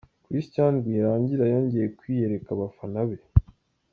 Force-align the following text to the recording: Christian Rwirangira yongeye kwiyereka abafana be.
Christian 0.25 0.73
Rwirangira 0.81 1.43
yongeye 1.53 1.87
kwiyereka 1.97 2.49
abafana 2.55 2.99
be. 3.07 3.17